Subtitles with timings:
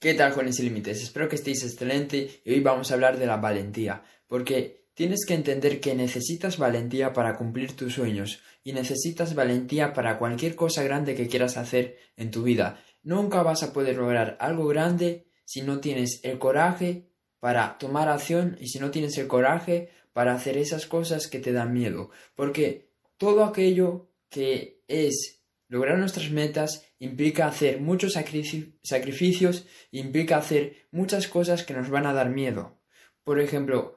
[0.00, 1.02] ¿Qué tal, jóvenes sin límites?
[1.02, 5.34] Espero que estéis excelente y hoy vamos a hablar de la valentía, porque tienes que
[5.34, 11.16] entender que necesitas valentía para cumplir tus sueños y necesitas valentía para cualquier cosa grande
[11.16, 12.80] que quieras hacer en tu vida.
[13.02, 18.56] Nunca vas a poder lograr algo grande si no tienes el coraje para tomar acción
[18.60, 22.92] y si no tienes el coraje para hacer esas cosas que te dan miedo, porque
[23.16, 25.38] todo aquello que es
[25.70, 32.12] Lograr nuestras metas implica hacer muchos sacrificios, implica hacer muchas cosas que nos van a
[32.12, 32.80] dar miedo.
[33.24, 33.96] Por ejemplo,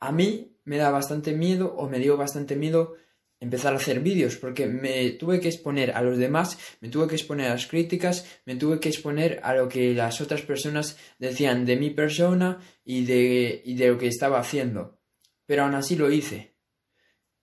[0.00, 2.96] a mí me da bastante miedo o me dio bastante miedo
[3.40, 7.14] empezar a hacer vídeos porque me tuve que exponer a los demás, me tuve que
[7.14, 11.64] exponer a las críticas, me tuve que exponer a lo que las otras personas decían
[11.64, 15.00] de mi persona y de, y de lo que estaba haciendo.
[15.46, 16.54] Pero aún así lo hice.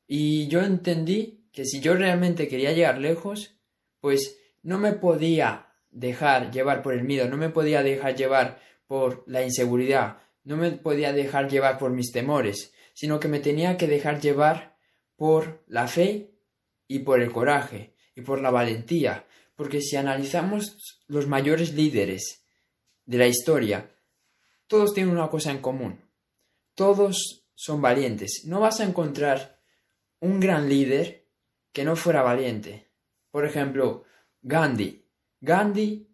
[0.05, 3.59] Y yo entendí que si yo realmente quería llegar lejos,
[3.99, 9.23] pues no me podía dejar llevar por el miedo, no me podía dejar llevar por
[9.25, 13.87] la inseguridad, no me podía dejar llevar por mis temores, sino que me tenía que
[13.87, 14.77] dejar llevar
[15.15, 16.33] por la fe
[16.85, 22.45] y por el coraje y por la valentía, porque si analizamos los mayores líderes
[23.05, 23.89] de la historia,
[24.67, 26.01] todos tienen una cosa en común,
[26.75, 28.41] todos son valientes.
[28.43, 29.61] No vas a encontrar
[30.19, 31.25] un gran líder
[31.71, 32.91] que no fuera valiente.
[33.31, 34.03] Por ejemplo,
[34.47, 35.03] Gandhi.
[35.41, 36.07] Gandhi,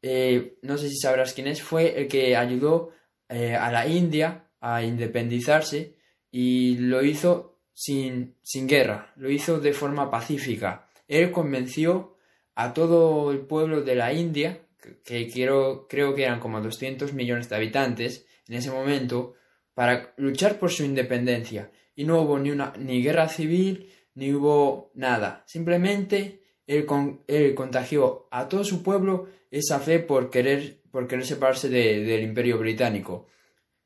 [0.00, 2.92] eh, no sé si sabrás quién es, fue el que ayudó
[3.28, 5.96] eh, a la India a independizarse
[6.30, 10.88] y lo hizo sin, sin guerra, lo hizo de forma pacífica.
[11.08, 12.16] Él convenció
[12.54, 14.60] a todo el pueblo de la India,
[15.04, 19.34] que quiero, creo que eran como 200 millones de habitantes en ese momento,
[19.74, 21.72] para luchar por su independencia.
[21.96, 25.42] Y no hubo ni, una, ni guerra civil, ni hubo nada.
[25.46, 26.37] Simplemente
[26.68, 32.58] él, contagió a todo su pueblo esa fe por querer, por querer separarse del imperio
[32.58, 33.26] británico.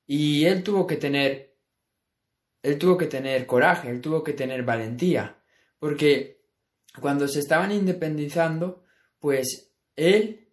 [0.06, 1.56] Y él tuvo que tener,
[2.62, 5.40] él tuvo que tener coraje, él tuvo que tener valentía,
[5.78, 6.42] porque
[7.00, 8.82] cuando se estaban independizando,
[9.20, 10.48] pues él,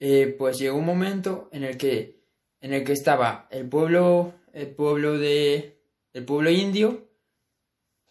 [0.00, 2.24] eh, pues llegó un momento en el que,
[2.62, 5.78] en el que estaba el pueblo, el pueblo de,
[6.14, 7.06] el pueblo indio,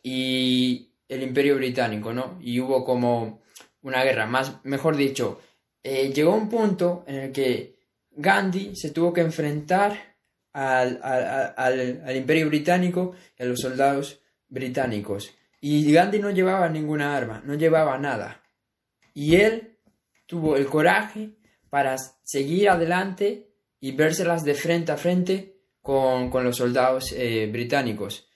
[0.03, 2.37] y el imperio británico, ¿no?
[2.41, 3.41] Y hubo como
[3.81, 5.39] una guerra, más, mejor dicho,
[5.83, 7.79] eh, llegó un punto en el que
[8.11, 10.17] Gandhi se tuvo que enfrentar
[10.53, 15.33] al, al, imperio británico y a los soldados británicos.
[15.61, 18.43] Y Gandhi no llevaba ninguna arma, no llevaba nada.
[19.13, 19.77] Y él
[20.25, 21.37] tuvo el coraje
[21.69, 23.47] para seguir adelante
[23.79, 28.27] y vérselas de frente a frente con, los soldados eh, británicos.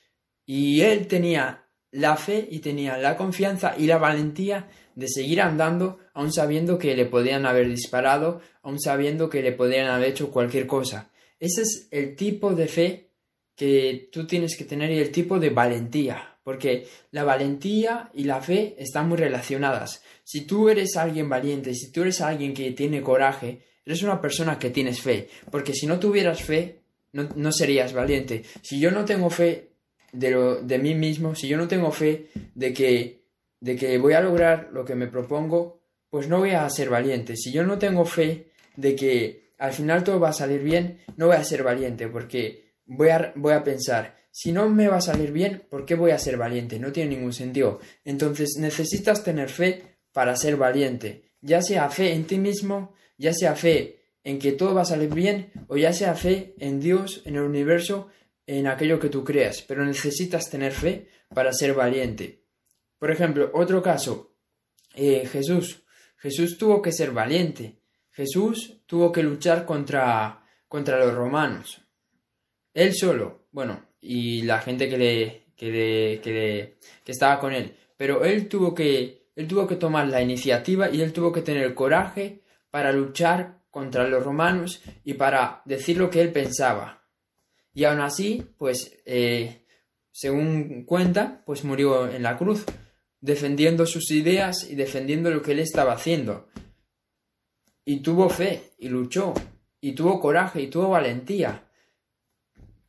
[0.46, 6.00] Y él tenía la fe y tenía la confianza y la valentía de seguir andando,
[6.14, 10.68] aun sabiendo que le podían haber disparado, aun sabiendo que le podían haber hecho cualquier
[10.68, 11.10] cosa.
[11.40, 13.10] Ese es el tipo de fe
[13.56, 18.42] que tú tienes que tener y el tipo de valentía, porque la valentía y la
[18.42, 20.04] fe están muy relacionadas.
[20.24, 24.58] Si tú eres alguien valiente, si tú eres alguien que tiene coraje, eres una persona
[24.58, 26.82] que tienes fe, porque si no tuvieras fe,
[27.14, 28.44] no, no serías valiente.
[28.62, 29.71] Si yo no tengo fe,
[30.12, 33.26] de, lo, de mí mismo, si yo no tengo fe de que,
[33.60, 37.36] de que voy a lograr lo que me propongo, pues no voy a ser valiente.
[37.38, 41.28] Si yo no tengo fe de que al final todo va a salir bien, no
[41.28, 45.02] voy a ser valiente porque voy a, voy a pensar, si no me va a
[45.02, 46.80] salir bien, ¿por qué voy a ser valiente?
[46.80, 47.80] No tiene ningún sentido.
[48.06, 49.84] Entonces necesitas tener fe
[50.14, 54.74] para ser valiente, ya sea fe en ti mismo, ya sea fe en que todo
[54.74, 58.10] va a salir bien, o ya sea fe en Dios, en el universo,
[58.60, 62.44] en aquello que tú creas, pero necesitas tener fe para ser valiente.
[63.00, 64.36] Por ejemplo, otro caso,
[64.94, 65.84] eh, Jesús.
[66.18, 67.80] Jesús tuvo que ser valiente.
[68.12, 71.82] Jesús tuvo que luchar contra, contra los romanos.
[72.74, 77.74] Él solo, bueno, y la gente que le, que, que, que estaba con él.
[77.96, 81.74] Pero él tuvo que, él tuvo que tomar la iniciativa y él tuvo que tener
[81.74, 87.01] coraje para luchar contra los romanos y para decir lo que él pensaba.
[87.74, 89.66] Y aún así, pues, eh,
[90.12, 92.66] según cuenta, pues murió en la cruz,
[93.22, 96.50] defendiendo sus ideas y defendiendo lo que él estaba haciendo.
[97.86, 99.34] Y tuvo fe, y luchó,
[99.80, 101.68] y tuvo coraje, y tuvo valentía.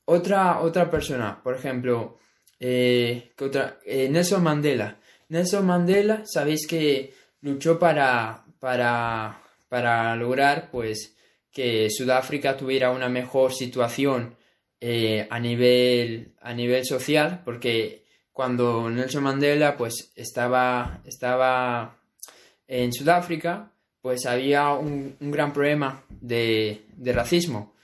[0.05, 2.19] Otra, otra persona, por ejemplo,
[2.59, 4.99] eh, otra, eh, Nelson Mandela.
[5.29, 11.17] Nelson Mandela, sabéis que luchó para, para, para lograr, pues,
[11.53, 14.37] que Sudáfrica tuviera una mejor situación
[14.85, 22.01] eh, a, nivel, a nivel social, porque cuando Nelson Mandela pues estaba, estaba
[22.67, 23.71] en Sudáfrica,
[24.01, 27.77] pues había un, gran problema de, de racismo.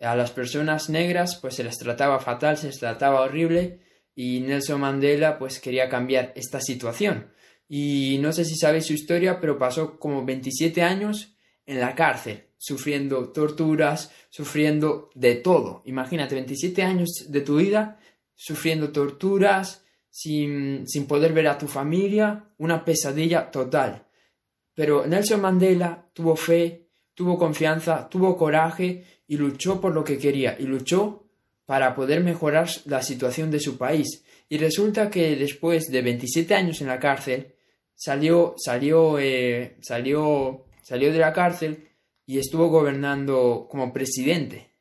[0.00, 3.80] A las personas negras pues se les trataba fatal, se les trataba horrible
[4.14, 7.34] y Nelson Mandela pues quería cambiar esta situación.
[7.68, 11.36] Y no sé si sabéis su historia, pero pasó como 27 años
[11.66, 15.82] en la cárcel, sufriendo torturas, sufriendo de todo.
[15.86, 17.98] Imagínate, 27 años de tu vida
[18.36, 24.06] sufriendo torturas, sin, sin poder ver a tu familia, una pesadilla total.
[24.74, 30.56] Pero Nelson Mandela tuvo fe, tuvo confianza, tuvo coraje y luchó por lo que quería
[30.58, 31.24] y luchó
[31.64, 34.22] para poder mejorar la situación de su país.
[34.48, 37.54] Y resulta que después de 27 años en la cárcel,
[37.94, 41.88] salió, salió, eh, salió, salió de la cárcel
[42.26, 44.72] y estuvo gobernando como presidente,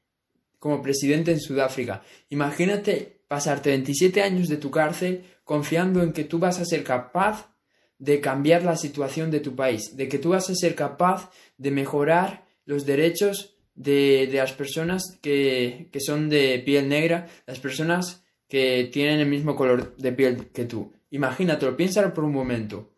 [0.60, 2.04] como presidente en Sudáfrica.
[2.30, 7.54] Imagínate pasarte 27 años de tu cárcel confiando en que tú vas a ser capaz
[8.00, 11.72] de cambiar la situación de tu país, de que tú vas a ser capaz de
[11.72, 18.90] mejorar los derechos de, las personas que, que son de piel negra, las personas que
[18.92, 20.94] tienen el mismo color de piel que tú.
[21.12, 22.92] Imagínatelo, piénsalo por un momento.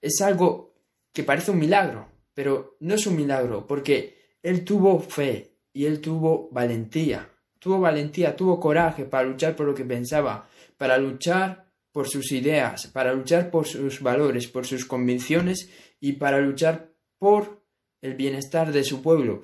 [0.00, 0.74] Es algo
[1.12, 6.02] que parece un milagro, pero no es un milagro, porque él tuvo fe y él
[6.02, 7.30] tuvo valentía.
[7.58, 10.46] Tuvo valentía, tuvo coraje para luchar por lo que pensaba,
[10.76, 16.38] para luchar por sus ideas, para luchar por sus valores, por sus convicciones y para
[16.38, 17.64] luchar por
[18.02, 19.40] el bienestar de su pueblo.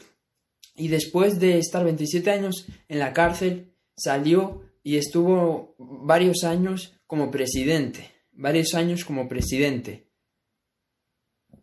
[0.76, 7.30] Y después de estar 27 años en la cárcel, salió y estuvo varios años como
[7.30, 10.11] presidente, varios años como presidente.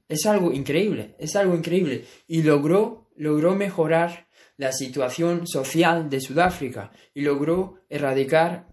[0.10, 2.04] Es algo increíble, es algo increíble.
[2.28, 4.28] Y logró, logró mejorar
[4.58, 8.68] la situación social de Sudáfrica y logró erradicar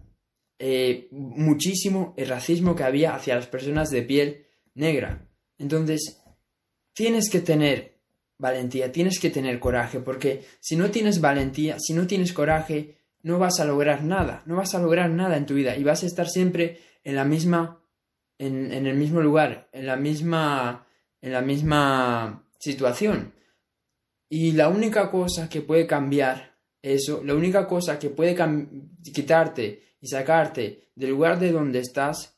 [0.59, 5.29] eh, muchísimo el racismo que había hacia las personas de piel negra.
[5.59, 6.21] Entonces,
[6.93, 7.99] tienes que tener
[8.39, 13.39] valentía, tienes que tener coraje, porque si no tienes valentía, si no tienes coraje, no
[13.39, 16.07] vas a lograr nada, no vas a lograr nada en tu vida y vas a
[16.07, 17.83] estar siempre en la misma,
[18.37, 20.86] en, en el mismo lugar, en la misma,
[21.21, 23.33] en la misma situación.
[24.29, 28.35] Y la única cosa que puede cambiar eso, la única cosa que puede
[29.13, 32.37] quitarte y sacarte del lugar de donde estás,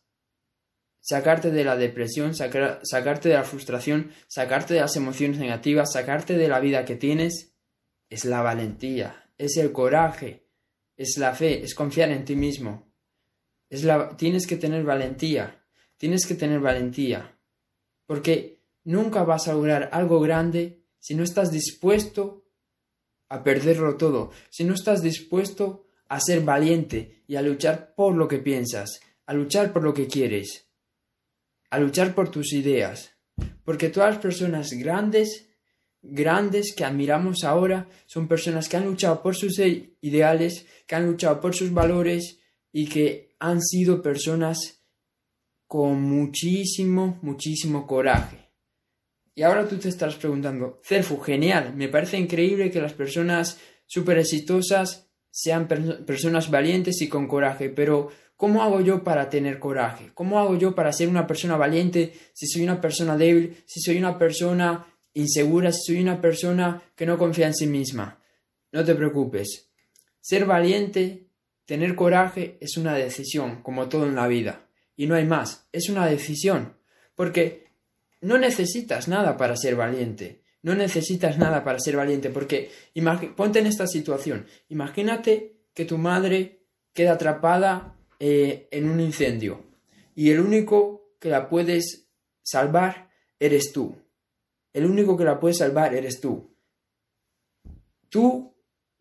[1.01, 6.47] sacarte de la depresión, sacarte de la frustración, sacarte de las emociones negativas, sacarte de
[6.47, 7.53] la vida que tienes,
[8.09, 10.47] es la valentía, es el coraje,
[10.97, 12.91] es la fe, es confiar en ti mismo.
[13.69, 15.63] Es la, tienes que tener valentía,
[15.97, 17.37] tienes que tener valentía,
[18.05, 22.45] porque nunca vas a lograr algo grande si no estás dispuesto
[23.29, 28.27] a perderlo todo, si no estás dispuesto a ser valiente y a luchar por lo
[28.27, 30.67] que piensas, a luchar por lo que quieres,
[31.69, 33.11] a luchar por tus ideas.
[33.63, 35.49] Porque todas las personas grandes,
[36.01, 41.39] grandes que admiramos ahora, son personas que han luchado por sus ideales, que han luchado
[41.39, 42.39] por sus valores
[42.71, 44.83] y que han sido personas
[45.67, 48.48] con muchísimo, muchísimo coraje.
[49.39, 54.17] Y ahora tú te estás preguntando, Cerfu, genial, me parece increíble que las personas súper
[54.17, 55.65] exitosas sean
[56.05, 60.11] personas valientes y con coraje, pero ¿cómo hago yo para tener coraje?
[60.13, 63.97] ¿Cómo hago yo para ser una persona valiente si soy una persona débil, si soy
[63.97, 68.21] una persona insegura, si soy una persona que no confía en sí misma?
[68.73, 69.69] No te preocupes.
[70.19, 71.29] Ser valiente,
[71.63, 74.67] tener coraje es una decisión, como todo en la vida.
[74.97, 76.73] Y no hay más, es una decisión.
[77.15, 77.68] Porque
[78.21, 80.41] no necesitas nada para ser valiente.
[80.61, 82.69] No necesitas nada para ser valiente, porque
[83.35, 84.45] ponte en esta situación.
[84.67, 89.63] Imagínate que tu madre queda atrapada eh, en un incendio
[90.15, 92.09] y el único que la puedes
[92.43, 93.09] salvar
[93.39, 93.95] eres tú.
[94.73, 96.53] El único que la puedes salvar eres tú.
[98.09, 98.53] Tú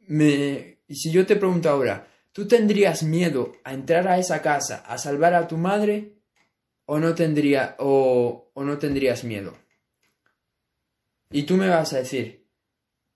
[0.06, 0.78] me...
[0.88, 5.34] Si yo te pregunto ahora, ¿tú tendrías miedo a entrar a esa casa a salvar
[5.34, 6.17] a tu madre
[6.90, 9.54] o no, tendría, o, o no tendrías miedo?
[11.30, 12.46] Y tú me vas a decir,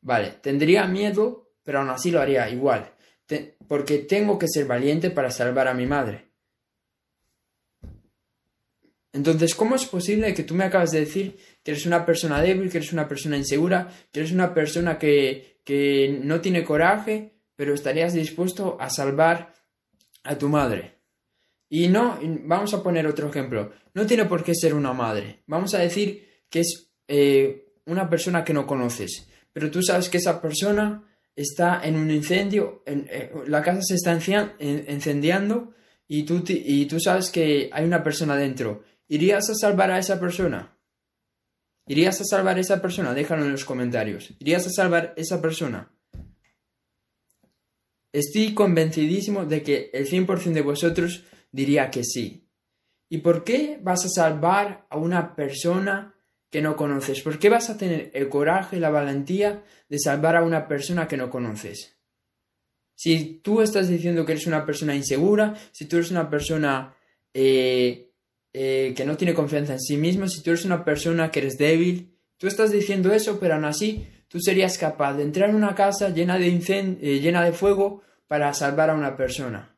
[0.02, 2.92] vale, tendría miedo, pero aún así lo haría igual,
[3.66, 6.28] porque tengo que ser valiente para salvar a mi madre.
[9.14, 12.70] Entonces, ¿cómo es posible que tú me acabas de decir que eres una persona débil,
[12.70, 17.72] que eres una persona insegura, que eres una persona que, que no tiene coraje, pero
[17.72, 19.54] estarías dispuesto a salvar
[20.24, 21.01] a tu madre?
[21.74, 25.72] Y no, vamos a poner otro ejemplo, no tiene por qué ser una madre, vamos
[25.72, 30.42] a decir que es eh, una persona que no conoces, pero tú sabes que esa
[30.42, 31.02] persona
[31.34, 35.72] está en un incendio, en, eh, la casa se está incendiando
[36.06, 38.84] y tú, y tú sabes que hay una persona dentro.
[39.08, 40.76] ¿Irías a salvar a esa persona?
[41.86, 43.14] ¿Irías a salvar a esa persona?
[43.14, 44.34] Déjalo en los comentarios.
[44.40, 45.90] ¿Irías a salvar a esa persona?
[48.12, 52.48] Estoy convencidísimo de que el 100% de vosotros diría que sí.
[53.08, 56.14] ¿Y por qué vas a salvar a una persona
[56.50, 57.20] que no conoces?
[57.20, 61.06] ¿Por qué vas a tener el coraje y la valentía de salvar a una persona
[61.06, 61.96] que no conoces?
[62.94, 66.94] Si tú estás diciendo que eres una persona insegura, si tú eres una persona
[67.34, 68.12] eh,
[68.52, 71.58] eh, que no tiene confianza en sí mismo, si tú eres una persona que eres
[71.58, 75.74] débil, tú estás diciendo eso, pero aún así tú serías capaz de entrar en una
[75.74, 79.71] casa llena de, eh, llena de fuego para salvar a una persona.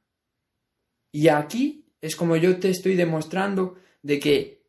[1.14, 4.64] Y aquí es como yo te estoy demostrando de que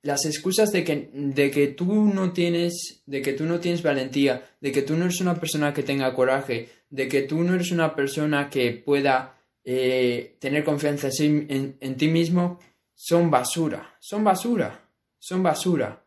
[0.00, 4.42] las excusas de que, de que tú no tienes, de que tú no tienes valentía,
[4.62, 7.70] de que tú no eres una persona que tenga coraje, de que tú no eres
[7.70, 12.58] una persona que pueda eh, tener confianza en, en ti mismo,
[12.94, 14.88] son basura, son basura,
[15.18, 16.02] son basura.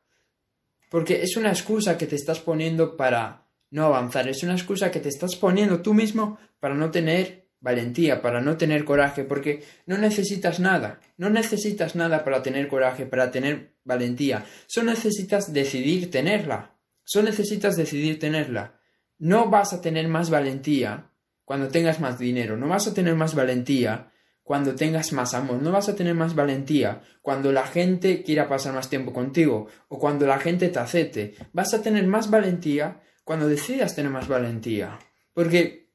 [0.89, 5.01] Porque es una excusa que te estás poniendo para no avanzar, es una excusa que
[5.01, 9.97] te estás poniendo tú mismo para no tener valentía, para no tener coraje, porque no
[9.97, 16.75] necesitas nada, no necesitas nada para tener coraje, para tener valentía, solo necesitas decidir tenerla,
[17.05, 18.79] solo necesitas decidir tenerla.
[19.17, 21.09] No vas a tener más valentía
[21.45, 24.11] cuando tengas más dinero, no vas a tener más valentía
[24.43, 28.73] cuando tengas más amor, no vas a tener más valentía cuando la gente quiera pasar
[28.73, 33.47] más tiempo contigo o cuando la gente te acepte, vas a tener más valentía cuando
[33.47, 34.99] decidas tener más valentía,
[35.33, 35.93] porque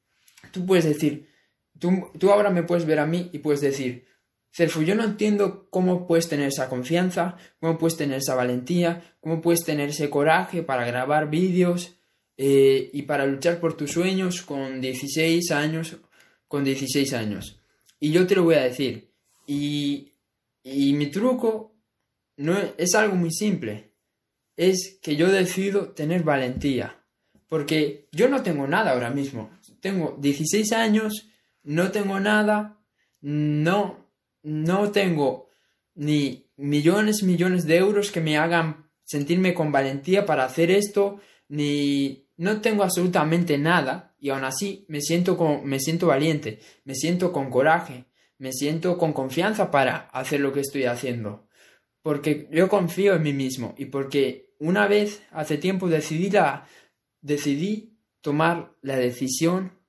[0.51, 1.28] tú puedes decir,
[1.79, 4.05] Tú, ahora me puedes ver a mí y puedes decir,
[4.51, 9.41] Cerfu, yo no entiendo cómo puedes tener esa confianza, cómo puedes tener esa valentía, cómo
[9.41, 11.95] puedes tener ese coraje para grabar vídeos
[12.37, 15.97] eh, y para luchar por tus sueños con 16 años,
[16.47, 17.59] con 16 años.
[17.99, 19.11] Y yo te lo voy a decir.
[19.45, 20.11] Y,
[20.63, 21.75] y mi truco
[22.37, 23.93] no es algo muy simple.
[24.55, 26.95] Es que yo decido tener valentía.
[27.47, 29.49] Porque yo no tengo nada ahora mismo.
[29.81, 31.28] Tengo 16 años
[31.63, 32.79] no tengo nada,
[33.21, 34.09] no,
[34.43, 35.49] no tengo
[35.95, 42.27] ni millones, millones de euros que me hagan sentirme con valentía para hacer esto, ni
[42.37, 47.31] no tengo absolutamente nada y aún así me siento, con, me siento valiente, me siento
[47.31, 48.05] con coraje,
[48.37, 51.47] me siento con confianza para hacer lo que estoy haciendo.
[52.01, 56.67] Porque yo confío en mí mismo y porque una vez hace tiempo decidí, la,
[57.21, 59.79] decidí tomar la decisión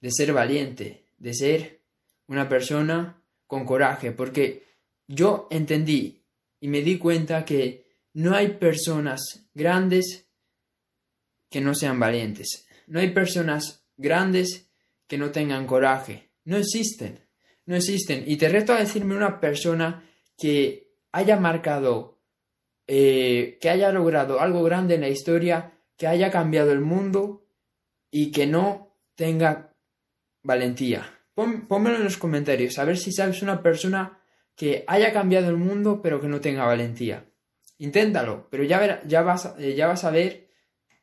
[0.00, 1.80] de ser valiente, de ser
[2.26, 4.62] una persona con coraje, porque
[5.08, 6.22] yo entendí
[6.60, 10.28] y me di cuenta que no hay personas grandes
[11.50, 12.66] que no sean valientes.
[12.88, 14.70] No hay personas grandes
[15.06, 16.28] que no tengan coraje.
[16.44, 17.26] No existen.
[17.64, 18.24] No existen.
[18.26, 22.20] Y te reto a decirme una persona que haya marcado,
[22.86, 27.46] eh, que haya logrado algo grande en la historia, que haya cambiado el mundo
[28.10, 29.74] y que no tenga
[30.42, 31.13] valentía.
[31.34, 34.18] Pónmelo en los comentarios, a ver si sabes una persona
[34.56, 37.26] que haya cambiado el mundo pero que no tenga valentía.
[37.78, 40.48] Inténtalo, pero ya, ya, vas, eh, ya vas a ver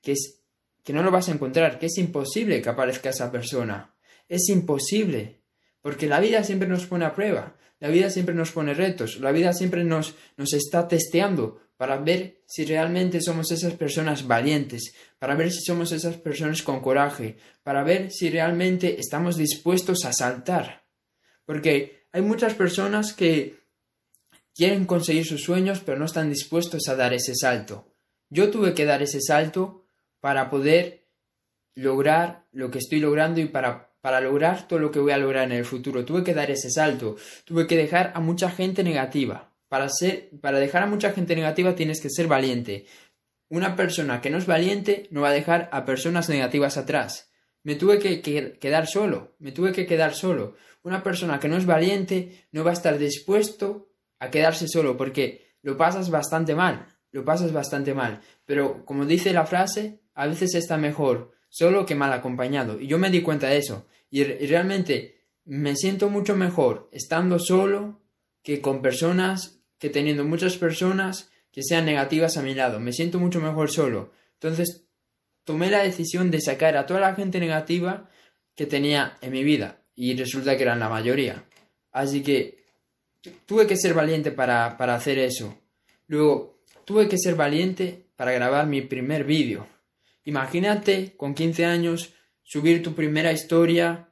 [0.01, 0.41] que, es,
[0.83, 3.93] que no lo vas a encontrar, que es imposible que aparezca esa persona.
[4.29, 5.41] Es imposible,
[5.81, 9.31] porque la vida siempre nos pone a prueba, la vida siempre nos pone retos, la
[9.31, 15.33] vida siempre nos, nos está testeando para ver si realmente somos esas personas valientes, para
[15.33, 20.85] ver si somos esas personas con coraje, para ver si realmente estamos dispuestos a saltar.
[21.43, 23.55] Porque hay muchas personas que
[24.53, 27.91] quieren conseguir sus sueños pero no están dispuestos a dar ese salto.
[28.29, 29.87] Yo tuve que dar ese salto
[30.19, 31.07] para poder
[31.73, 35.45] lograr lo que estoy logrando y para, para lograr todo lo que voy a lograr
[35.45, 36.05] en el futuro.
[36.05, 40.59] Tuve que dar ese salto, tuve que dejar a mucha gente negativa, para, ser, para
[40.59, 42.87] dejar a mucha gente negativa tienes que ser valiente.
[43.47, 47.31] Una persona que no es valiente no va a dejar a personas negativas atrás.
[47.63, 48.21] Me tuve que,
[48.59, 50.55] quedar solo, me tuve que quedar solo.
[50.83, 55.55] Una persona que no es valiente no va a estar dispuesto a quedarse solo porque
[55.61, 58.19] lo pasas bastante mal, lo pasas bastante mal.
[58.43, 62.77] Pero como dice la frase, a veces está mejor solo que mal acompañado.
[62.77, 63.87] Y yo me di cuenta de eso.
[64.09, 68.01] y realmente me siento mucho mejor estando solo
[68.43, 72.79] que con personas que teniendo muchas personas que sean negativas a mi lado.
[72.79, 74.11] Me siento mucho mejor solo.
[74.33, 74.85] Entonces
[75.43, 78.07] tomé la decisión de sacar a toda la gente negativa
[78.55, 79.81] que tenía en mi vida.
[79.95, 81.43] Y resulta que eran la mayoría.
[81.91, 82.63] Así que
[83.47, 85.57] tuve que ser valiente para, hacer eso.
[86.05, 89.65] Luego, tuve que ser valiente para grabar mi primer vídeo.
[90.25, 94.09] Imagínate con 15 años subir tu primera historia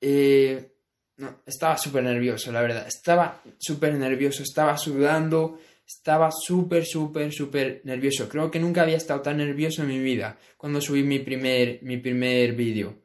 [0.00, 0.71] eh,
[1.16, 2.86] no, estaba súper nervioso, la verdad.
[2.86, 8.28] Estaba súper nervioso, estaba sudando, estaba súper, súper, súper nervioso.
[8.28, 11.98] Creo que nunca había estado tan nervioso en mi vida cuando subí mi primer, mi
[11.98, 13.02] primer vídeo.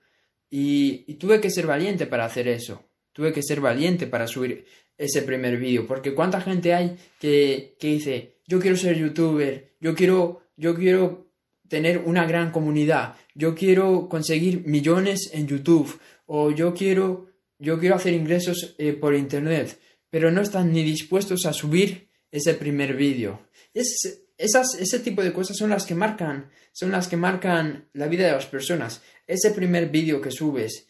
[0.49, 2.89] Y, tuve que ser valiente para hacer eso.
[3.11, 4.65] Tuve que ser valiente para subir
[4.97, 5.85] ese primer vídeo.
[5.85, 11.27] Porque cuánta gente hay que, que dice, yo quiero ser youtuber, yo quiero, yo quiero
[11.67, 17.26] tener una gran comunidad, yo quiero conseguir millones en YouTube, o yo quiero,
[17.59, 22.53] yo quiero hacer ingresos eh, por internet, pero no están ni dispuestos a subir ese
[22.53, 23.47] primer vídeo.
[23.73, 28.07] Es, esas, ese tipo de cosas son las que marcan, son las que marcan la
[28.07, 29.01] vida de las personas.
[29.25, 30.87] Ese primer vídeo que subes,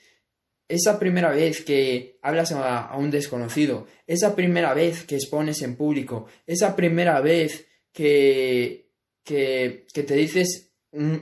[0.67, 6.27] esa primera vez que hablas a, un desconocido, esa primera vez que expones en público,
[6.45, 8.91] esa primera vez que,
[9.24, 10.74] que te dices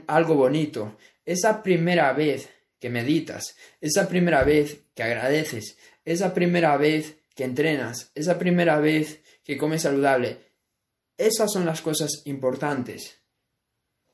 [0.06, 2.48] algo bonito, esa primera vez
[2.78, 9.20] que meditas, esa primera vez que agradeces, esa primera vez que entrenas, esa primera vez
[9.44, 10.38] que comes saludable,
[11.18, 13.18] esas son las cosas importantes.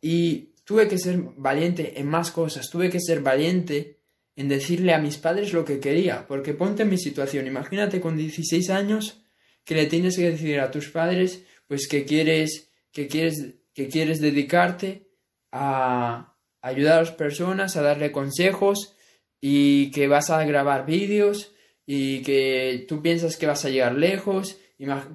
[0.00, 3.99] Y tuve que ser valiente en más cosas, tuve que ser valiente
[4.37, 8.16] en decirle a mis padres lo que quería, porque ponte en mi situación, imagínate con
[8.16, 9.23] 16 años
[9.64, 14.21] que le tienes que decir a tus padres pues que quieres que quieres que quieres
[14.21, 15.09] dedicarte
[15.50, 16.31] a
[16.62, 18.97] ayudar a las personas, a darle consejos
[19.40, 21.52] y que vas a grabar vídeos
[21.85, 24.59] y que tú piensas que vas a llegar lejos,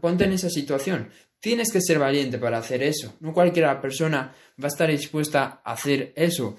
[0.02, 1.10] ponte en esa situación.
[1.40, 3.16] Tienes que ser valiente para hacer eso.
[3.22, 6.58] No cualquier persona va a estar dispuesta a hacer eso.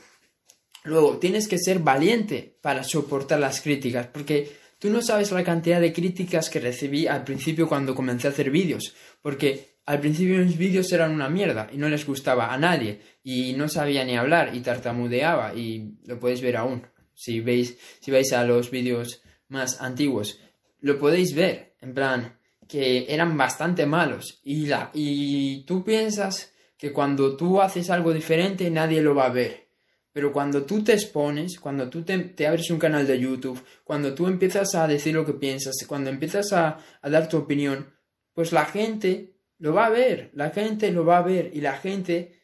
[0.84, 5.80] Luego, tienes que ser valiente para soportar las críticas, porque tú no sabes la cantidad
[5.80, 10.58] de críticas que recibí al principio cuando comencé a hacer vídeos, porque al principio mis
[10.58, 14.54] vídeos eran una mierda y no les gustaba a nadie y no sabía ni hablar
[14.54, 16.86] y tartamudeaba y lo podéis ver aún.
[17.14, 20.40] Si veis si vais a los vídeos más antiguos
[20.80, 26.92] lo podéis ver en plan que eran bastante malos y la y tú piensas que
[26.92, 29.70] cuando tú haces algo diferente nadie lo va a ver
[30.12, 34.26] pero cuando tú te expones, cuando tú te, abres un canal de YouTube, cuando tú
[34.26, 37.94] empiezas a decir lo que piensas, cuando empiezas a, a dar tu opinión,
[38.34, 41.76] pues la gente lo va a ver, la gente lo va a ver y la
[41.76, 42.40] gente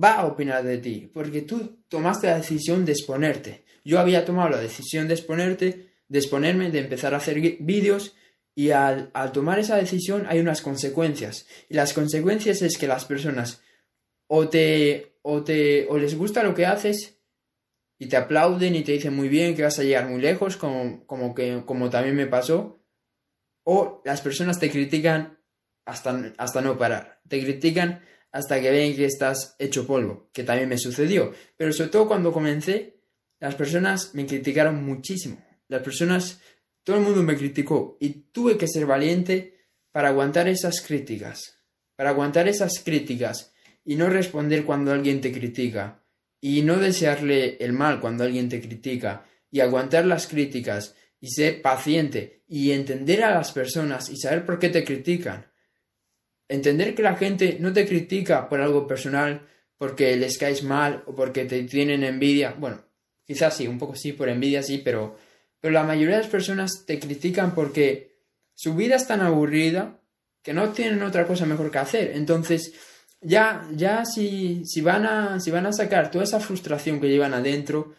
[0.00, 3.64] va a opinar de ti, porque tú tomaste la decisión de exponerte.
[3.84, 8.14] Yo había tomado la decisión de exponerte, de exponerme, de empezar a hacer vídeos
[8.54, 11.46] y al, al, tomar esa decisión hay unas consecuencias.
[11.68, 13.62] Y las consecuencias es que las personas
[14.26, 17.20] o te o, te, o les gusta lo que haces
[17.98, 21.04] y te aplauden y te dicen muy bien que vas a llegar muy lejos, como,
[21.06, 22.82] como, que, como también me pasó,
[23.64, 25.37] o las personas te critican
[25.88, 30.68] hasta, hasta no parar, te critican hasta que ven que estás hecho polvo, que también
[30.68, 33.00] me sucedió, pero sobre todo cuando comencé,
[33.40, 36.40] las personas me criticaron muchísimo, las personas,
[36.84, 41.58] todo el mundo me criticó y tuve que ser valiente para aguantar esas críticas,
[41.96, 43.52] para aguantar esas críticas
[43.84, 46.02] y no responder cuando alguien te critica,
[46.40, 51.62] y no desearle el mal cuando alguien te critica, y aguantar las críticas, y ser
[51.62, 55.46] paciente, y entender a las personas y saber por qué te critican.
[56.48, 61.14] Entender que la gente no te critica por algo personal, porque les caes mal o
[61.14, 62.54] porque te tienen envidia.
[62.58, 62.82] Bueno,
[63.24, 65.16] quizás sí, un poco sí, por envidia sí, pero,
[65.60, 68.16] pero la mayoría de las personas te critican porque
[68.54, 70.00] su vida es tan aburrida
[70.42, 72.12] que no tienen otra cosa mejor que hacer.
[72.14, 72.72] Entonces,
[73.20, 77.34] ya, ya si, si, van a, si van a sacar toda esa frustración que llevan
[77.34, 77.94] adentro,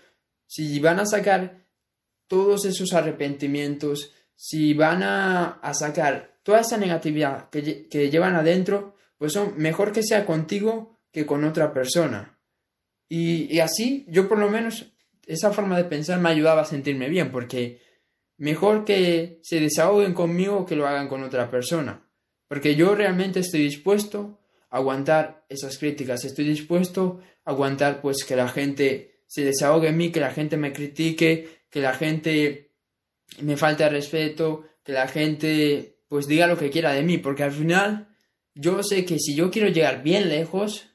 [0.48, 1.66] si van a sacar
[2.28, 8.96] todos esos arrepentimientos, si van a, a sacar toda esa negatividad que, que, llevan adentro,
[9.20, 12.40] pues son mejor que sea contigo que con otra persona.
[13.08, 14.92] Y, así, yo por lo menos,
[15.28, 17.84] esa forma de pensar me ayudaba a sentirme bien, porque
[18.38, 22.10] mejor que se desahoguen conmigo que lo hagan con otra persona.
[22.48, 24.40] Porque yo realmente estoy dispuesto
[24.72, 30.12] aguantar esas críticas, estoy dispuesto a aguantar pues que la gente se desahogue en mí,
[30.12, 32.72] que la gente me critique, que la gente
[33.40, 37.54] me falte respeto, que la gente pues diga lo que quiera de mí, porque al
[37.54, 38.10] final
[38.54, 40.88] yo sé que si yo quiero llegar bien lejos,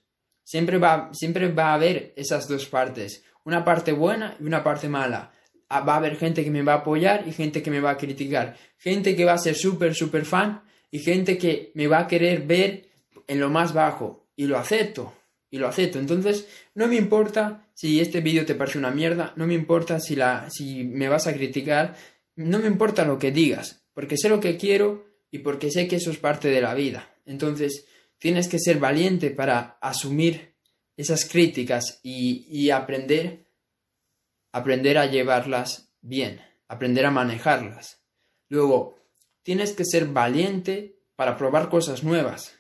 [0.43, 4.89] siempre va, siempre va a haber esas dos partes, una parte buena y una parte
[4.89, 5.33] mala.
[5.71, 7.93] Ah, va a haber gente que me va a apoyar y gente que me va
[7.93, 12.01] a criticar, gente que va a ser súper, súper fan y gente que me va
[12.01, 12.91] a querer ver
[13.27, 15.15] en lo más bajo y lo acepto
[15.51, 15.99] y lo acepto.
[15.99, 20.17] Entonces, no me importa si este vídeo te parece una mierda, no me importa si,
[20.17, 21.95] la, si me vas a criticar,
[22.37, 25.97] no me importa lo que digas, porque sé lo que quiero y porque sé que
[25.97, 27.15] eso es parte de la vida.
[27.25, 27.87] Entonces,
[28.19, 30.55] tienes que ser valiente para asumir
[30.97, 33.47] esas críticas y, aprender,
[34.53, 38.03] aprender a llevarlas bien, aprender a manejarlas.
[38.49, 38.99] Luego,
[39.43, 42.55] tienes que ser valiente para probar cosas nuevas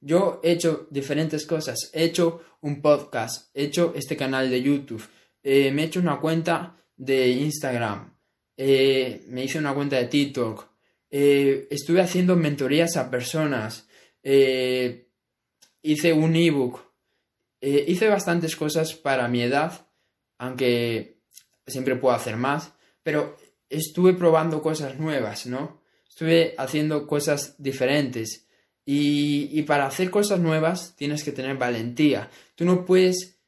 [0.00, 1.90] Yo he hecho diferentes cosas.
[1.92, 5.02] He hecho un podcast, he hecho este canal de YouTube,
[5.42, 8.16] eh, me he hecho una cuenta de Instagram,
[8.56, 10.69] eh, me hice una cuenta de TikTok,
[11.10, 13.88] eh, estuve haciendo mentorías a personas,
[14.22, 16.80] hice un ebook,
[17.60, 19.86] hice bastantes cosas para mi edad,
[20.38, 21.20] aunque
[21.66, 23.36] siempre puedo hacer más, pero
[23.68, 25.80] estuve probando cosas nuevas, ¿no?
[26.08, 28.46] Estuve haciendo cosas diferentes.
[28.84, 32.28] Y, para hacer cosas nuevas tienes que tener valentía.
[32.56, 33.38] Tú no puedes,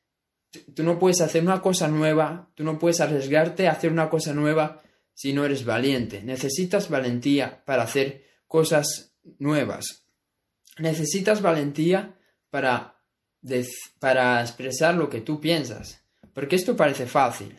[0.75, 4.33] tú no puedes hacer una cosa nueva, tú no puedes arriesgarte a hacer una cosa
[4.33, 4.81] nueva
[5.22, 6.20] si no eres valiente.
[6.24, 10.04] Necesitas valentía para hacer cosas nuevas.
[10.78, 12.18] Necesitas valentía
[12.50, 13.00] para,
[14.00, 16.02] para expresar lo que tú piensas.
[16.35, 17.56] Porque esto parece fácil.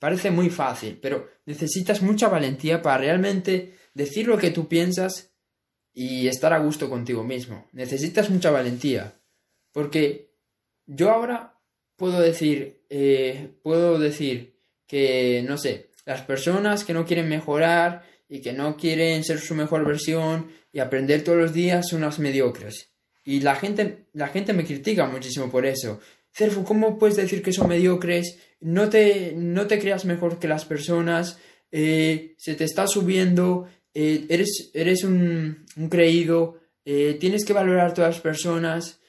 [0.00, 5.30] Parece muy fácil, pero necesitas mucha valentía para realmente decir lo que tú piensas
[5.94, 7.68] y estar a gusto contigo mismo.
[7.70, 9.20] Necesitas mucha valentía.
[9.70, 10.34] Porque
[10.84, 11.60] yo ahora
[11.94, 14.58] puedo decir, eh, puedo decir
[14.88, 19.54] que, no sé, las personas que no quieren mejorar y que no quieren ser su
[19.54, 22.94] mejor versión y aprender todos los días son unas mediocres.
[23.26, 26.00] Y la gente, la gente me critica muchísimo por eso.
[26.32, 28.38] Cerfu, ¿cómo puedes decir que son mediocres?
[28.58, 31.38] No te, no te creas mejor que las personas,
[31.70, 37.92] eh, se te está subiendo, eh, eres, eres un, creído, eh, tienes que valorar a
[37.94, 39.00] todas las personas.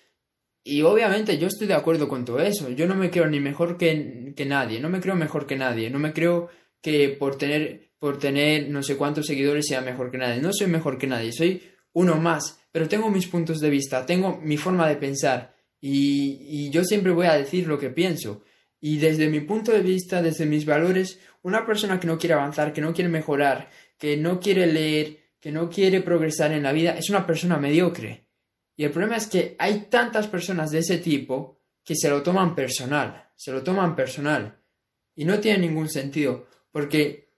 [0.66, 2.70] Y obviamente yo estoy de acuerdo con todo eso.
[2.72, 5.90] Yo no me creo ni mejor que, que nadie, no me creo mejor que nadie,
[5.90, 6.50] no me creo
[6.82, 10.42] que por tener, por tener no sé cuántos seguidores sea mejor que nadie.
[10.42, 11.62] No soy mejor que nadie, soy
[11.94, 16.70] uno más, pero tengo mis puntos de vista, tengo mi forma de pensar y, y
[16.70, 18.44] yo siempre voy a decir lo que pienso.
[18.82, 22.72] Y desde mi punto de vista, desde mis valores, una persona que no quiere avanzar,
[22.72, 26.98] que no quiere mejorar, que no quiere leer, que no quiere progresar en la vida,
[26.98, 28.26] es una persona mediocre.
[28.76, 32.56] Y el problema es que hay tantas personas de ese tipo que se lo toman
[32.56, 34.58] personal, se lo toman personal.
[35.16, 37.30] Y no tiene ningún sentido, porque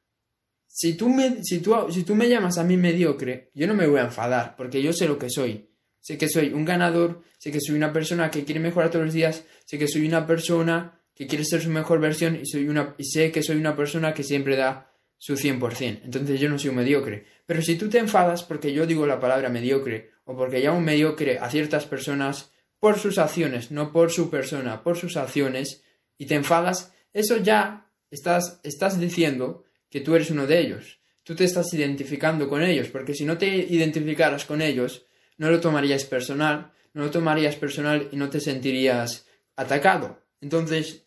[0.68, 3.88] si tú me, si tú, si tú me llamas a mí mediocre, yo no me
[3.88, 5.70] voy a enfadar, porque yo sé lo que soy.
[6.00, 9.14] Sé que soy un ganador, sé que soy una persona que quiere mejorar todos los
[9.14, 12.96] días, sé que soy una persona que quiere ser su mejor versión y, soy una,
[12.98, 16.02] y sé que soy una persona que siempre da su 100%.
[16.04, 17.26] Entonces yo no soy un mediocre.
[17.46, 21.38] Pero si tú te enfadas porque yo digo la palabra mediocre o porque llamo mediocre
[21.38, 25.84] a ciertas personas por sus acciones, no por su persona, por sus acciones,
[26.18, 31.00] y te enfadas, eso ya estás, estás diciendo que tú eres uno de ellos.
[31.24, 35.06] Tú te estás identificando con ellos, porque si no te identificaras con ellos,
[35.38, 40.20] no lo tomarías personal, no lo tomarías personal y no te sentirías atacado.
[40.42, 41.06] Entonces,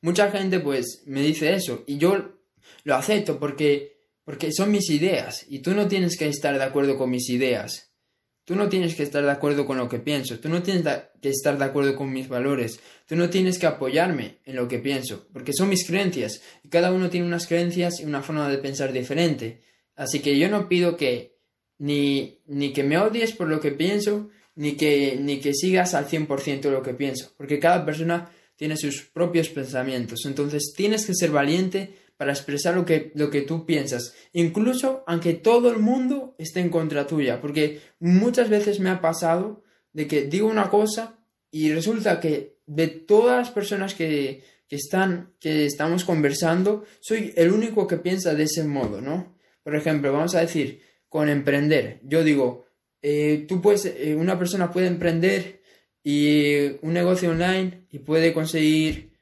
[0.00, 2.38] mucha gente pues me dice eso y yo
[2.84, 6.96] lo acepto porque, porque son mis ideas y tú no tienes que estar de acuerdo
[6.96, 7.85] con mis ideas.
[8.46, 10.84] Tú no tienes que estar de acuerdo con lo que pienso, tú no tienes
[11.20, 14.78] que estar de acuerdo con mis valores, tú no tienes que apoyarme en lo que
[14.78, 18.58] pienso, porque son mis creencias y cada uno tiene unas creencias y una forma de
[18.58, 19.62] pensar diferente.
[19.96, 21.40] Así que yo no pido que
[21.78, 26.06] ni, ni que me odies por lo que pienso, ni que, ni que sigas al
[26.06, 30.24] 100% lo que pienso, porque cada persona tiene sus propios pensamientos.
[30.24, 35.34] Entonces tienes que ser valiente para expresar lo que, lo que tú piensas, incluso aunque
[35.34, 40.22] todo el mundo esté en contra tuya, porque muchas veces me ha pasado de que
[40.22, 41.18] digo una cosa
[41.50, 47.52] y resulta que de todas las personas que, que están, que estamos conversando, soy el
[47.52, 49.36] único que piensa de ese modo, ¿no?
[49.62, 52.66] Por ejemplo, vamos a decir, con emprender, yo digo,
[53.02, 55.62] eh, tú puedes, eh, una persona puede emprender
[56.02, 59.15] y un negocio online y puede conseguir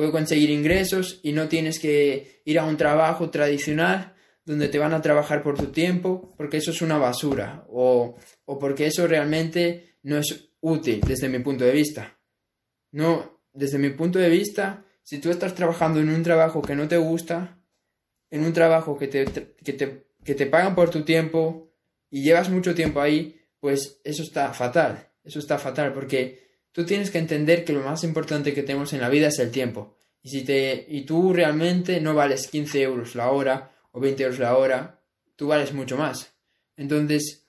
[0.00, 4.14] puede conseguir ingresos y no tienes que ir a un trabajo tradicional
[4.46, 8.58] donde te van a trabajar por tu tiempo, porque eso es una basura o, o
[8.58, 12.18] porque eso realmente no es útil desde mi punto de vista.
[12.92, 16.88] No, desde mi punto de vista, si tú estás trabajando en un trabajo que no
[16.88, 17.62] te gusta,
[18.30, 21.74] en un trabajo que te, que te, que te pagan por tu tiempo
[22.08, 25.10] y llevas mucho tiempo ahí, pues eso está fatal.
[25.22, 29.00] Eso está fatal porque Tú tienes que entender que lo más importante que tenemos en
[29.00, 29.96] la vida es el tiempo.
[30.22, 34.38] Y si te, y tú realmente no vales 15 euros la hora o 20 euros
[34.38, 35.02] la hora,
[35.36, 36.32] tú vales mucho más.
[36.76, 37.46] Entonces,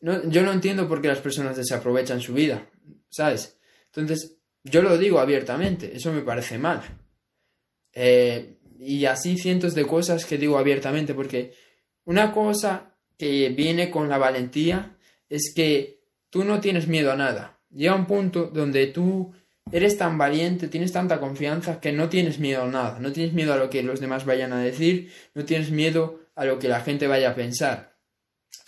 [0.00, 2.70] no, yo no entiendo por qué las personas desaprovechan su vida,
[3.08, 3.58] ¿sabes?
[3.86, 6.82] Entonces, yo lo digo abiertamente, eso me parece mal.
[7.92, 11.54] Eh, y así cientos de cosas que digo abiertamente, porque
[12.04, 17.53] una cosa que viene con la valentía es que tú no tienes miedo a nada
[17.74, 19.32] llega un punto donde tú
[19.70, 23.52] eres tan valiente, tienes tanta confianza que no tienes miedo a nada, no tienes miedo
[23.52, 26.80] a lo que los demás vayan a decir, no tienes miedo a lo que la
[26.80, 27.96] gente vaya a pensar.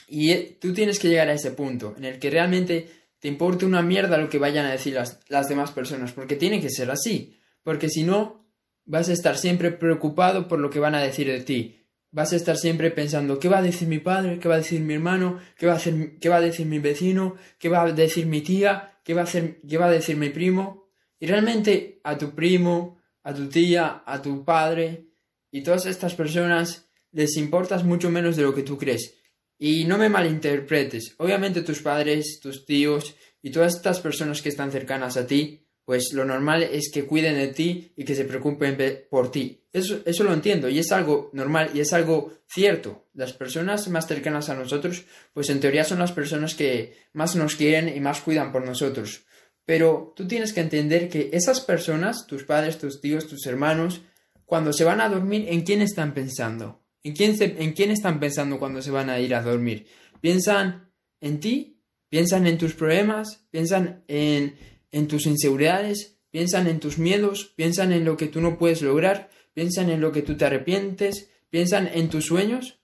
[0.08, 2.88] Y eh, tú tienes que llegar a ese punto en el que realmente
[3.18, 6.60] te importe una mierda lo que vayan a decir las, las demás personas, porque tiene
[6.60, 8.46] que ser así, porque si no,
[8.84, 11.82] vas a estar siempre preocupado por lo que van a decir de ti.
[12.12, 14.38] Vas a estar siempre pensando, ¿qué va a decir mi padre?
[14.38, 15.38] ¿Qué va a decir mi hermano?
[15.58, 17.34] ¿Qué va a, hacer, qué va a decir mi vecino?
[17.58, 18.95] ¿Qué va a decir mi tía?
[19.06, 20.88] ¿Qué va a, hacer, ¿Qué va a decir mi primo?
[21.20, 25.06] Y realmente a tu primo, a tu tía, a tu padre
[25.52, 29.14] y todas estas personas les importas mucho menos de lo que tú crees.
[29.60, 31.14] Y no me malinterpretes.
[31.18, 36.12] Obviamente tus padres, tus tíos y todas estas personas que están cercanas a ti, pues
[36.12, 38.76] lo normal es que cuiden de ti y que se preocupen
[39.08, 39.62] por ti.
[39.72, 43.06] Eso, eso lo entiendo y es algo normal y es algo cierto.
[43.14, 47.54] Las personas más cercanas a nosotros, pues en teoría son las personas que más nos
[47.54, 49.26] quieren y más cuidan por nosotros.
[49.64, 54.02] Pero tú tienes que entender que esas personas, tus padres, tus tíos, tus hermanos,
[54.44, 56.82] cuando se van a dormir, ¿en quién están pensando?
[57.04, 59.86] ¿En quién, ¿En quién están pensando cuando se van a ir a dormir?
[60.20, 61.80] ¿Piensan en ti?
[62.08, 63.46] ¿Piensan en tus problemas?
[63.52, 64.56] ¿Piensan en,
[64.92, 66.18] en tus inseguridades?
[66.30, 67.52] ¿Piensan en tus miedos?
[67.56, 69.30] ¿Piensan en lo que tú no puedes lograr?
[69.54, 71.30] ¿Piensan en lo que tú te arrepientes?
[71.50, 72.78] ¿Piensan en tus sueños?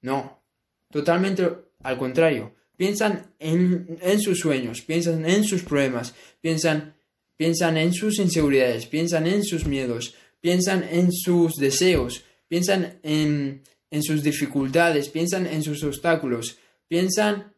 [0.00, 0.42] No,
[0.90, 1.48] totalmente
[1.82, 2.54] al contrario.
[2.76, 6.96] Piensan en, en sus sueños, piensan en sus problemas, piensan,
[7.36, 14.02] piensan en sus inseguridades, piensan en sus miedos, piensan en sus deseos, piensan en, en
[14.02, 17.51] sus dificultades, piensan en sus obstáculos, piensan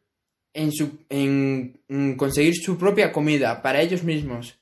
[0.54, 4.58] en, su, en, conseguir su propia comida para ellos mismos.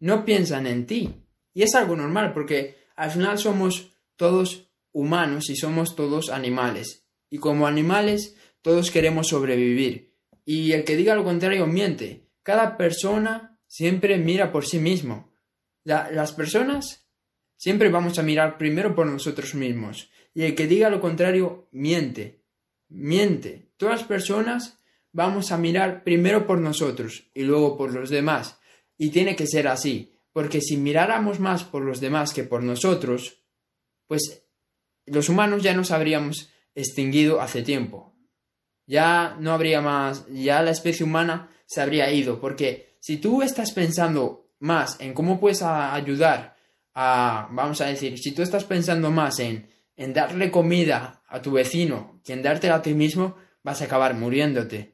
[0.00, 1.14] No piensan en ti.
[1.52, 7.04] Y es algo normal porque al final somos todos humanos y somos todos animales.
[7.28, 10.14] Y como animales todos queremos sobrevivir.
[10.44, 12.30] Y el que diga lo contrario miente.
[12.42, 15.30] Cada persona siempre mira por sí mismo.
[15.84, 17.02] las personas
[17.62, 20.10] Siempre vamos a mirar primero por nosotros mismos.
[20.34, 22.42] Y el que diga lo contrario, miente.
[22.88, 23.70] Miente.
[23.76, 24.81] Todas las personas
[25.12, 28.58] vamos a mirar primero por nosotros y luego por los demás.
[28.98, 30.18] Y tiene que ser así.
[30.32, 33.42] Porque si miráramos más por los demás que por nosotros,
[34.06, 34.46] pues
[35.06, 38.14] los humanos ya nos habríamos extinguido hace tiempo.
[38.86, 42.40] Ya no habría más, ya la especie humana se habría ido.
[42.40, 46.52] Porque si tú estás pensando más en cómo puedes ayudar
[46.94, 52.20] vamos a decir, si tú estás pensando más en, en darle comida a tu vecino
[52.24, 54.91] que en dártela a ti mismo, vas a acabar muriéndote.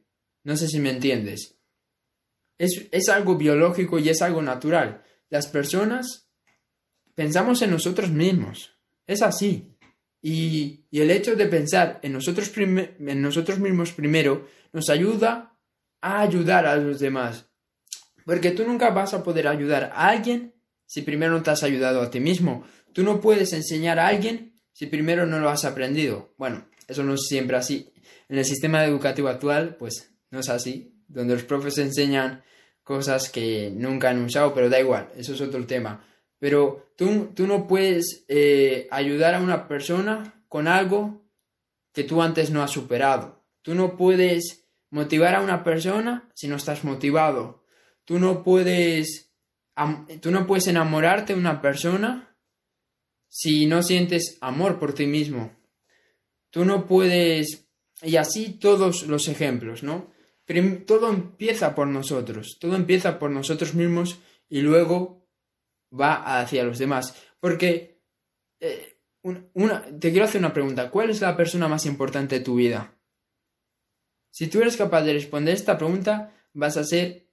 [0.48, 1.58] No sé si me entiendes.
[2.56, 5.02] Es, es algo biológico y es algo natural.
[5.28, 6.30] Las personas
[7.14, 8.74] pensamos en nosotros mismos.
[9.06, 9.76] Es así.
[10.22, 15.54] Y, y el hecho de pensar en nosotros, en nosotros mismos primero nos ayuda
[16.00, 17.44] a ayudar a los demás.
[18.24, 20.54] Porque tú nunca vas a poder ayudar a alguien
[20.86, 22.64] si primero no te has ayudado a ti mismo.
[22.94, 26.32] Tú no puedes enseñar a alguien si primero no lo has aprendido.
[26.38, 27.92] Bueno, eso no es siempre así.
[28.30, 32.42] En el sistema educativo actual, pues no es así, donde los profes enseñan
[32.82, 36.04] cosas que nunca han usado, pero da igual, eso es otro tema.
[36.38, 41.22] Pero tú, tú no puedes eh, ayudar a una persona con algo
[41.92, 43.44] que tú antes no has superado.
[43.62, 47.64] Tú no puedes motivar a una persona si no estás motivado.
[48.04, 49.28] Tú no puedes
[50.20, 52.36] tú no puedes enamorarte de una persona
[53.28, 55.56] si no sientes amor por ti mismo.
[56.50, 57.68] Tú no puedes...
[58.02, 60.10] Y así todos los ejemplos, ¿no?
[60.86, 65.28] Todo empieza por nosotros, todo empieza por nosotros mismos y luego
[65.92, 67.14] va hacia los demás.
[67.40, 68.00] Porque
[68.60, 68.98] eh,
[70.00, 72.94] te quiero hacer una pregunta, ¿cuál es la persona más importante de tu vida?
[74.30, 77.28] Si tú eres capaz de responder esta pregunta, vas a ser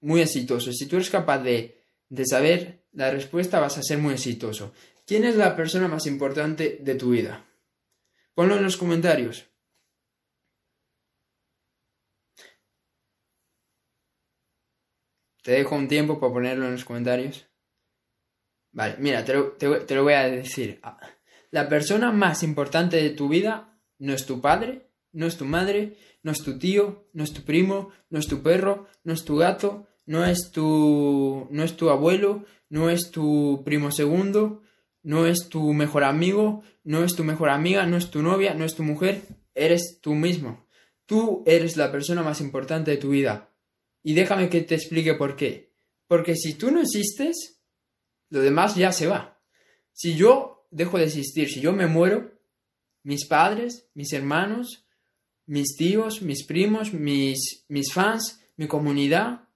[0.00, 0.72] muy exitoso.
[0.72, 4.72] Si tú eres capaz de, de saber la respuesta, vas a ser muy exitoso.
[5.06, 7.44] ¿Quién es la persona más importante de tu vida?
[8.34, 9.51] Ponlo en los comentarios.
[15.42, 17.46] Te dejo un tiempo para ponerlo en los comentarios.
[18.72, 20.80] Vale, mira, te lo, te lo voy a decir.
[21.50, 25.96] La persona más importante de tu vida no es tu padre, no es tu madre,
[26.22, 29.36] no es tu tío, no es tu primo, no es tu perro, no es tu
[29.36, 34.62] gato, no es tu, no es tu abuelo, no es tu primo segundo,
[35.02, 38.64] no es tu mejor amigo, no es tu mejor amiga, no es tu novia, no
[38.64, 39.22] es tu mujer,
[39.54, 40.66] eres tú mismo.
[41.06, 43.50] Tú eres la persona más importante de tu vida.
[44.02, 45.72] Y déjame que te explique por qué.
[46.06, 47.62] Porque si tú no existes,
[48.30, 49.40] lo demás ya se va.
[49.92, 52.32] Si yo dejo de existir, si yo me muero,
[53.02, 54.86] mis padres, mis hermanos,
[55.46, 59.48] mis tíos, mis primos, mis, mis fans, mi comunidad,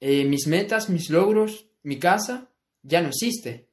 [0.00, 2.50] eh, mis metas, mis logros, mi casa,
[2.82, 3.68] ya no existe.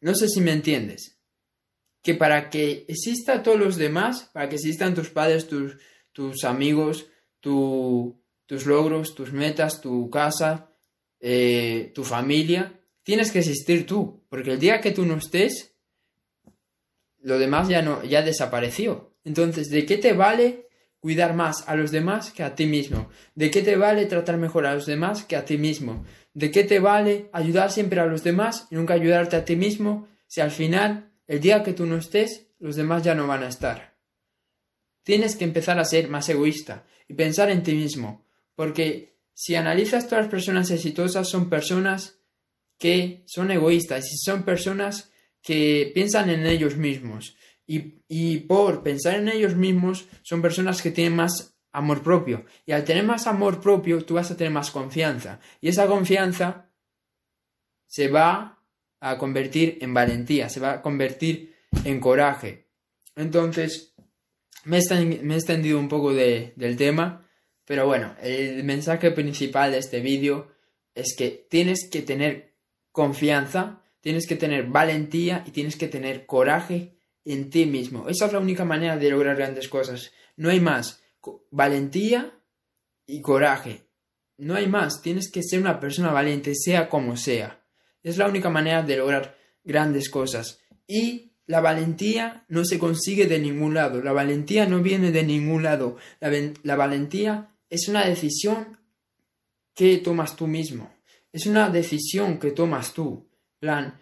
[0.00, 1.16] No sé si me entiendes.
[2.02, 5.76] que para que exista todos los demás, para que existan tus padres, tus,
[6.12, 7.08] tus amigos,
[8.50, 10.72] tus logros, tus metas, tu casa,
[11.20, 15.76] eh, tu familia, tienes que existir tú, porque el día que tú no estés,
[17.20, 19.14] lo demás ya no, ya desapareció.
[19.22, 20.66] Entonces, ¿de qué te vale
[20.98, 23.08] cuidar más a los demás que a ti mismo?
[23.36, 26.04] ¿De qué te vale tratar mejor a los demás que a ti mismo?
[26.34, 30.08] ¿De qué te vale ayudar siempre a los demás y nunca ayudarte a ti mismo
[30.26, 33.48] si al final, el día que tú no estés, los demás ya no van a
[33.48, 33.94] estar?
[35.04, 40.08] Tienes que empezar a ser más egoísta y pensar en ti mismo, porque si analizas
[40.08, 42.20] todas las personas exitosas son personas
[42.78, 47.36] que son egoístas y son personas que piensan en ellos mismos.
[47.66, 52.44] Y, y, por pensar en ellos mismos son personas que tienen más amor propio.
[52.66, 55.40] Y al tener más amor propio, tú vas a tener más confianza.
[55.60, 56.70] Y esa confianza
[57.86, 58.60] se va
[59.00, 62.68] a convertir en valentía, se va a convertir en coraje.
[63.16, 63.94] Entonces,
[64.64, 67.26] me he extendido un poco del tema,
[67.70, 70.48] pero bueno, el mensaje principal de este vídeo
[70.92, 72.54] es que tienes que tener
[72.90, 78.08] confianza, tienes que tener valentía y tienes que tener coraje en ti mismo.
[78.08, 80.10] Esa es la única manera de lograr grandes cosas.
[80.34, 81.00] No hay más
[81.52, 82.32] valentía
[83.06, 83.82] y coraje.
[84.36, 87.62] No hay más, tienes que ser una persona valiente, sea como sea.
[88.02, 90.58] Es la única manera de lograr grandes cosas.
[90.88, 95.62] Y la valentía no se consigue de ningún lado, la valentía no viene de ningún
[95.62, 95.98] lado.
[96.18, 96.32] La,
[96.64, 98.78] la valentía es una decisión
[99.74, 100.92] que tomas tú mismo.
[101.32, 103.30] Es una decisión que tomas tú.
[103.60, 103.98] Plan,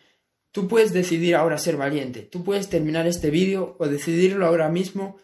[0.51, 2.23] tú puedes decidir ahora ser valiente.
[2.23, 5.19] Tú puedes terminar este vídeo o decidirlo ahora mismo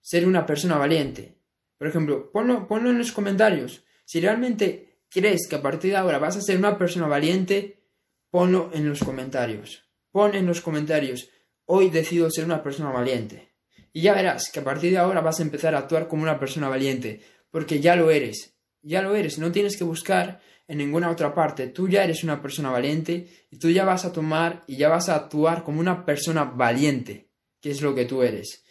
[0.00, 1.36] ser una persona valiente.
[1.76, 3.84] Por ejemplo, ponlo, ponlo en los comentarios.
[4.04, 7.82] Si realmente crees que a partir de ahora vas a ser una persona valiente,
[8.30, 9.84] ponlo en los comentarios.
[10.12, 11.30] Pon en los comentarios,
[11.66, 13.54] hoy decido ser una persona valiente.
[13.92, 16.38] Y ya verás que a partir de ahora vas a empezar a actuar como una
[16.38, 18.54] persona valiente, porque ya lo eres.
[18.82, 21.66] Ya lo eres, no tienes que buscar en ninguna otra parte.
[21.66, 25.08] Tú ya eres una persona valiente y tú ya vas a tomar y ya vas
[25.08, 27.28] a actuar como una persona valiente,
[27.60, 28.64] que es lo que tú eres.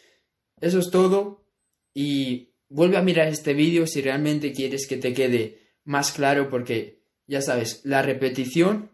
[0.60, 1.46] Eso es todo
[1.94, 7.04] y vuelve a mirar este vídeo si realmente quieres que te quede más claro porque
[7.28, 8.92] ya sabes, la repetición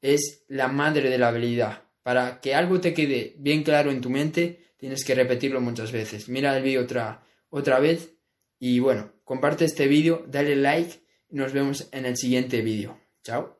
[0.00, 1.82] es la madre de la habilidad.
[2.02, 6.28] Para que algo te quede bien claro en tu mente, tienes que repetirlo muchas veces.
[6.28, 8.14] Mira el vídeo otra, otra vez
[8.58, 12.98] y bueno, comparte este vídeo, dale like y nos vemos en el siguiente vídeo.
[13.22, 13.57] Chao.